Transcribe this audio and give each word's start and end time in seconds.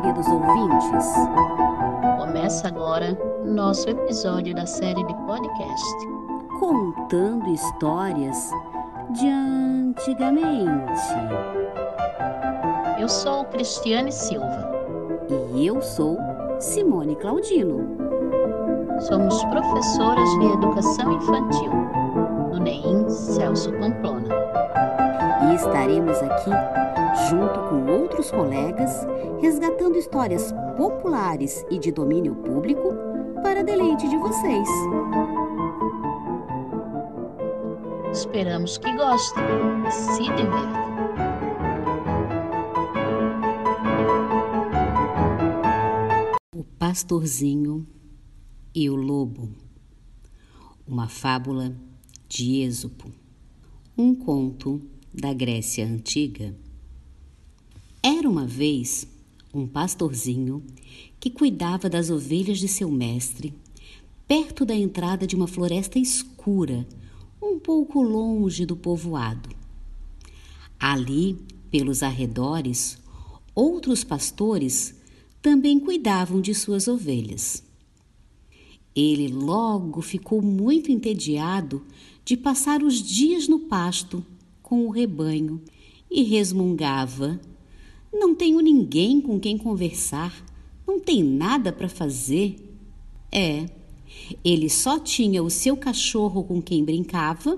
queridos 0.00 0.26
ouvintes. 0.28 1.14
Começa 2.18 2.68
agora 2.68 3.18
nosso 3.44 3.88
episódio 3.88 4.54
da 4.54 4.64
série 4.64 5.04
de 5.04 5.14
podcast 5.26 6.08
Contando 6.58 7.48
histórias 7.50 8.50
de 9.10 9.28
antigamente. 9.28 11.02
Eu 12.98 13.08
sou 13.08 13.44
Cristiane 13.46 14.10
Silva. 14.10 14.70
E 15.54 15.66
eu 15.66 15.82
sou 15.82 16.18
Simone 16.58 17.16
Claudino. 17.16 17.96
Somos 19.00 19.44
professoras 19.44 20.28
de 20.38 20.46
educação 20.46 21.12
infantil 21.12 21.72
do 22.50 22.60
NEIM 22.60 23.08
Celso 23.08 23.72
Pamplona. 23.72 24.28
E 25.50 25.54
estaremos 25.54 26.16
aqui 26.22 26.50
junto 27.28 27.60
com 27.68 27.90
outros 27.90 28.30
colegas 28.30 29.06
resgatando 29.40 29.96
histórias 29.96 30.52
populares 30.76 31.64
e 31.70 31.78
de 31.78 31.90
domínio 31.90 32.34
público 32.36 32.94
para 33.42 33.64
deleite 33.64 34.08
de 34.08 34.16
vocês. 34.16 34.68
Esperamos 38.12 38.76
que 38.76 38.92
gostem 38.96 39.44
e 39.86 39.90
se 39.92 40.22
divirtam. 40.22 40.90
O 46.54 46.64
Pastorzinho 46.78 47.86
e 48.74 48.90
o 48.90 48.96
Lobo. 48.96 49.48
Uma 50.86 51.08
fábula 51.08 51.74
de 52.28 52.62
Êxopo. 52.62 53.10
Um 53.96 54.14
conto 54.14 54.82
da 55.12 55.32
Grécia 55.32 55.86
Antiga. 55.86 56.54
Era 58.02 58.28
uma 58.28 58.46
vez 58.46 59.06
um 59.52 59.66
pastorzinho 59.66 60.62
que 61.18 61.28
cuidava 61.28 61.90
das 61.90 62.08
ovelhas 62.08 62.58
de 62.58 62.66
seu 62.66 62.90
mestre, 62.90 63.52
perto 64.26 64.64
da 64.64 64.74
entrada 64.74 65.26
de 65.26 65.36
uma 65.36 65.46
floresta 65.46 65.98
escura, 65.98 66.86
um 67.42 67.58
pouco 67.58 68.00
longe 68.00 68.64
do 68.64 68.74
povoado. 68.74 69.50
Ali, 70.78 71.38
pelos 71.70 72.02
arredores, 72.02 72.96
outros 73.54 74.02
pastores 74.02 74.94
também 75.42 75.78
cuidavam 75.78 76.40
de 76.40 76.54
suas 76.54 76.88
ovelhas. 76.88 77.62
Ele 78.96 79.28
logo 79.28 80.00
ficou 80.00 80.40
muito 80.40 80.90
entediado 80.90 81.84
de 82.24 82.34
passar 82.34 82.82
os 82.82 83.02
dias 83.02 83.46
no 83.46 83.60
pasto 83.60 84.24
com 84.62 84.86
o 84.86 84.90
rebanho 84.90 85.60
e 86.10 86.22
resmungava: 86.22 87.38
Não 88.12 88.34
tenho 88.34 88.60
ninguém 88.60 89.20
com 89.20 89.38
quem 89.38 89.56
conversar, 89.56 90.44
não 90.86 90.98
tem 90.98 91.22
nada 91.22 91.72
para 91.72 91.88
fazer. 91.88 92.56
É, 93.30 93.66
ele 94.44 94.68
só 94.68 94.98
tinha 94.98 95.42
o 95.42 95.50
seu 95.50 95.76
cachorro 95.76 96.42
com 96.42 96.60
quem 96.60 96.84
brincava 96.84 97.56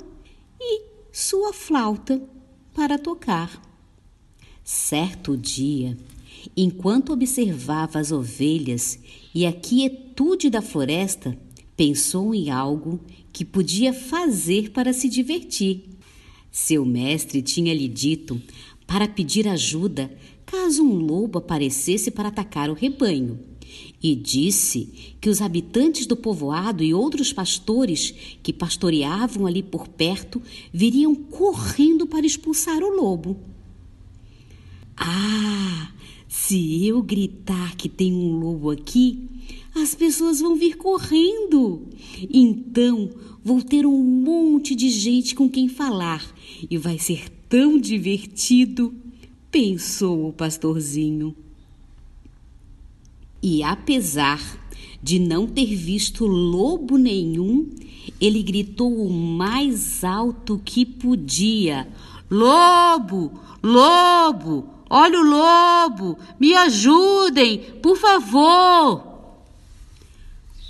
e 0.60 0.82
sua 1.10 1.52
flauta 1.52 2.22
para 2.74 2.98
tocar. 2.98 3.60
Certo 4.64 5.36
dia, 5.36 5.96
enquanto 6.56 7.12
observava 7.12 7.98
as 7.98 8.12
ovelhas 8.12 8.98
e 9.34 9.44
a 9.46 9.52
quietude 9.52 10.48
da 10.48 10.62
floresta, 10.62 11.36
pensou 11.76 12.34
em 12.34 12.50
algo 12.50 13.00
que 13.32 13.44
podia 13.44 13.92
fazer 13.92 14.70
para 14.70 14.92
se 14.92 15.08
divertir. 15.08 15.84
Seu 16.50 16.84
mestre 16.84 17.40
tinha 17.40 17.72
lhe 17.72 17.88
dito 17.88 18.40
para 18.92 19.08
pedir 19.08 19.48
ajuda 19.48 20.14
caso 20.44 20.84
um 20.84 20.96
lobo 20.96 21.38
aparecesse 21.38 22.10
para 22.10 22.28
atacar 22.28 22.68
o 22.68 22.74
rebanho. 22.74 23.40
E 24.02 24.14
disse 24.14 25.14
que 25.18 25.30
os 25.30 25.40
habitantes 25.40 26.04
do 26.04 26.14
povoado 26.14 26.84
e 26.84 26.92
outros 26.92 27.32
pastores 27.32 28.12
que 28.42 28.52
pastoreavam 28.52 29.46
ali 29.46 29.62
por 29.62 29.88
perto 29.88 30.42
viriam 30.70 31.14
correndo 31.14 32.06
para 32.06 32.26
expulsar 32.26 32.82
o 32.82 32.94
lobo. 32.94 33.38
Ah, 34.94 35.90
se 36.28 36.86
eu 36.86 37.02
gritar 37.02 37.74
que 37.76 37.88
tem 37.88 38.12
um 38.12 38.38
lobo 38.38 38.68
aqui, 38.68 39.26
as 39.74 39.94
pessoas 39.94 40.40
vão 40.40 40.54
vir 40.54 40.76
correndo. 40.76 41.88
Então 42.30 43.08
vou 43.42 43.62
ter 43.62 43.86
um 43.86 44.04
monte 44.04 44.74
de 44.74 44.90
gente 44.90 45.34
com 45.34 45.48
quem 45.48 45.66
falar 45.66 46.22
e 46.70 46.76
vai 46.76 46.98
ser 46.98 47.41
tão 47.52 47.78
divertido, 47.78 48.94
pensou 49.50 50.26
o 50.26 50.32
pastorzinho. 50.32 51.36
E 53.42 53.62
apesar 53.62 54.40
de 55.02 55.18
não 55.18 55.46
ter 55.46 55.76
visto 55.76 56.24
lobo 56.24 56.96
nenhum, 56.96 57.68
ele 58.18 58.42
gritou 58.42 59.06
o 59.06 59.12
mais 59.12 60.02
alto 60.02 60.62
que 60.64 60.86
podia: 60.86 61.86
Lobo! 62.30 63.38
Lobo! 63.62 64.66
Olha 64.88 65.20
o 65.20 65.22
lobo! 65.22 66.18
Me 66.40 66.54
ajudem, 66.54 67.58
por 67.82 67.98
favor! 67.98 69.04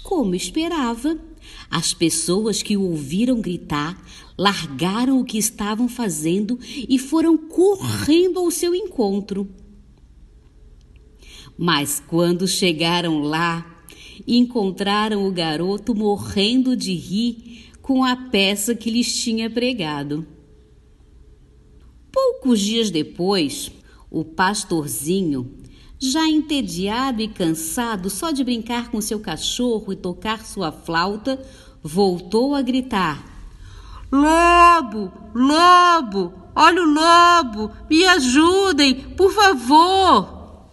Como 0.02 0.34
esperava, 0.34 1.16
as 1.70 1.94
pessoas 1.94 2.62
que 2.62 2.76
o 2.76 2.82
ouviram 2.82 3.40
gritar 3.40 4.00
largaram 4.36 5.20
o 5.20 5.24
que 5.24 5.38
estavam 5.38 5.88
fazendo 5.88 6.58
e 6.88 6.98
foram 6.98 7.36
correndo 7.36 8.38
ao 8.38 8.50
seu 8.50 8.74
encontro. 8.74 9.48
Mas 11.56 12.02
quando 12.06 12.48
chegaram 12.48 13.20
lá, 13.20 13.84
encontraram 14.26 15.26
o 15.26 15.32
garoto 15.32 15.94
morrendo 15.94 16.76
de 16.76 16.94
rir 16.94 17.70
com 17.80 18.04
a 18.04 18.16
peça 18.16 18.74
que 18.74 18.90
lhes 18.90 19.14
tinha 19.22 19.50
pregado. 19.50 20.26
Poucos 22.10 22.60
dias 22.60 22.90
depois, 22.90 23.70
o 24.10 24.24
pastorzinho, 24.24 25.61
já 26.02 26.28
entediado 26.28 27.22
e 27.22 27.28
cansado 27.28 28.10
só 28.10 28.32
de 28.32 28.42
brincar 28.42 28.90
com 28.90 29.00
seu 29.00 29.20
cachorro 29.20 29.92
e 29.92 29.96
tocar 29.96 30.44
sua 30.44 30.72
flauta, 30.72 31.40
voltou 31.80 32.56
a 32.56 32.60
gritar: 32.60 33.24
Lobo! 34.10 35.12
Lobo! 35.32 36.32
Olha 36.56 36.82
o 36.82 36.92
lobo! 36.92 37.72
Me 37.88 38.04
ajudem, 38.04 38.94
por 38.94 39.32
favor! 39.32 40.66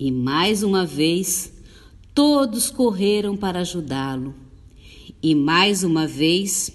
E 0.00 0.10
mais 0.10 0.62
uma 0.62 0.86
vez, 0.86 1.52
todos 2.14 2.70
correram 2.70 3.36
para 3.36 3.60
ajudá-lo. 3.60 4.34
E 5.22 5.34
mais 5.34 5.84
uma 5.84 6.06
vez, 6.06 6.74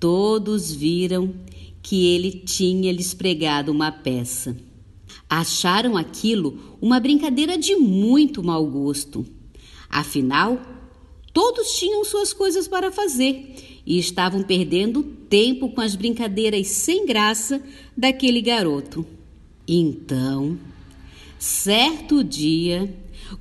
todos 0.00 0.72
viram 0.72 1.32
que 1.80 2.06
ele 2.08 2.32
tinha 2.32 2.92
lhes 2.92 3.14
pregado 3.14 3.70
uma 3.70 3.92
peça. 3.92 4.56
Acharam 5.28 5.96
aquilo 5.96 6.76
uma 6.80 7.00
brincadeira 7.00 7.56
de 7.58 7.76
muito 7.76 8.42
mau 8.42 8.66
gosto. 8.66 9.26
Afinal, 9.88 10.60
todos 11.32 11.76
tinham 11.78 12.04
suas 12.04 12.32
coisas 12.32 12.68
para 12.68 12.92
fazer 12.92 13.80
e 13.86 13.98
estavam 13.98 14.42
perdendo 14.42 15.02
tempo 15.02 15.70
com 15.70 15.80
as 15.80 15.94
brincadeiras 15.94 16.68
sem 16.68 17.06
graça 17.06 17.62
daquele 17.96 18.40
garoto. 18.40 19.06
Então, 19.66 20.58
certo 21.38 22.22
dia, 22.22 22.94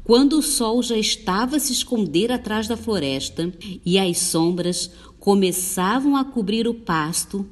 quando 0.04 0.40
o 0.40 0.42
sol 0.42 0.82
já 0.82 0.98
estava 0.98 1.58
a 1.58 1.60
se 1.60 1.74
esconder 1.74 2.32
atrás 2.32 2.68
da 2.68 2.78
floresta 2.78 3.54
e 3.86 4.00
as 4.00 4.18
sombras 4.18 4.90
começavam 5.20 6.16
a 6.16 6.26
cobrir 6.26 6.68
o 6.68 6.74
pasto, 6.74 7.46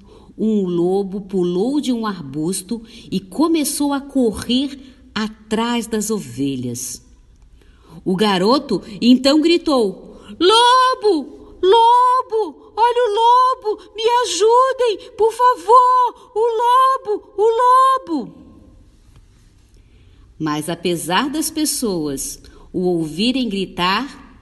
um 0.44 0.66
lobo 0.66 1.22
pulou 1.22 1.80
de 1.80 1.94
um 1.94 2.04
arbusto 2.04 2.82
e 3.12 3.20
começou 3.20 3.94
a 3.94 4.02
correr 4.02 4.80
atrás 5.14 5.86
das 5.86 6.10
ovelhas. 6.10 7.06
O 8.04 8.16
garoto 8.16 8.82
então 9.00 9.40
gritou: 9.40 10.18
Lobo! 10.40 11.58
Lobo! 11.62 12.74
Olha 12.76 13.04
o 13.08 13.70
lobo! 13.70 13.84
Me 13.96 14.02
ajudem, 14.24 15.12
por 15.16 15.32
favor! 15.32 16.32
O 16.34 17.14
lobo! 17.14 17.34
O 17.38 18.10
lobo! 18.10 18.34
Mas 20.40 20.70
apesar 20.70 21.30
das 21.30 21.52
pessoas 21.52 22.42
o 22.74 22.80
ouvirem 22.80 23.48
gritar, 23.48 24.42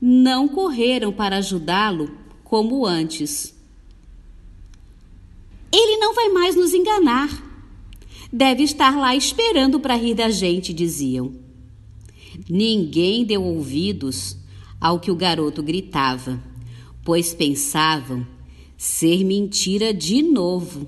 não 0.00 0.48
correram 0.48 1.12
para 1.12 1.36
ajudá-lo 1.36 2.10
como 2.42 2.86
antes. 2.86 3.53
Vai 6.14 6.28
mais 6.28 6.54
nos 6.54 6.72
enganar. 6.72 7.28
Deve 8.32 8.62
estar 8.62 8.96
lá 8.96 9.14
esperando 9.16 9.80
para 9.80 9.96
rir 9.96 10.14
da 10.14 10.30
gente, 10.30 10.72
diziam. 10.72 11.34
Ninguém 12.48 13.24
deu 13.24 13.42
ouvidos 13.42 14.36
ao 14.80 15.00
que 15.00 15.10
o 15.10 15.16
garoto 15.16 15.62
gritava, 15.62 16.42
pois 17.04 17.32
pensavam 17.32 18.26
ser 18.76 19.24
mentira 19.24 19.94
de 19.94 20.22
novo. 20.22 20.86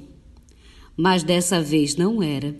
Mas 0.96 1.22
dessa 1.22 1.60
vez 1.60 1.96
não 1.96 2.22
era. 2.22 2.56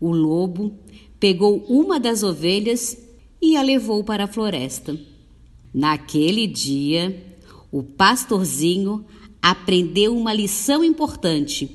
O 0.00 0.12
lobo 0.12 0.78
pegou 1.18 1.64
uma 1.68 1.98
das 1.98 2.22
ovelhas 2.22 2.96
e 3.40 3.56
a 3.56 3.62
levou 3.62 4.02
para 4.04 4.24
a 4.24 4.28
floresta. 4.28 4.98
Naquele 5.72 6.46
dia, 6.46 7.36
o 7.70 7.82
pastorzinho 7.82 9.04
aprendeu 9.50 10.16
uma 10.16 10.34
lição 10.34 10.82
importante. 10.82 11.70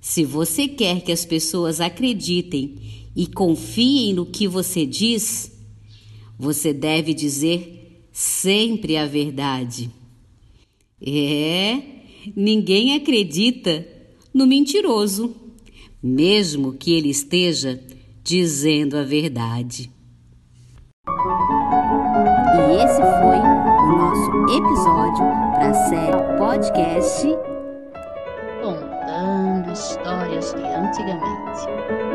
Se 0.00 0.24
você 0.24 0.66
quer 0.66 1.00
que 1.00 1.12
as 1.12 1.24
pessoas 1.24 1.80
acreditem 1.80 2.74
e 3.14 3.28
confiem 3.28 4.12
no 4.12 4.26
que 4.26 4.48
você 4.48 4.84
diz, 4.84 5.52
você 6.36 6.72
deve 6.72 7.14
dizer 7.14 8.08
sempre 8.12 8.96
a 8.96 9.06
verdade. 9.06 9.88
É, 11.00 11.80
ninguém 12.34 12.96
acredita 12.96 13.86
no 14.34 14.44
mentiroso, 14.44 15.36
mesmo 16.02 16.72
que 16.72 16.90
ele 16.90 17.10
esteja 17.10 17.80
dizendo 18.24 18.96
a 18.96 19.04
verdade. 19.04 19.88
E 22.56 22.82
esse 22.82 22.96
foi 22.96 23.38
o 23.38 23.96
nosso 23.96 24.30
episódio 24.52 25.45
para 25.66 25.70
a 25.70 25.74
série 25.74 26.38
podcast 26.38 27.26
Contando 28.62 29.72
histórias 29.72 30.54
de 30.54 30.62
antigamente. 30.62 32.05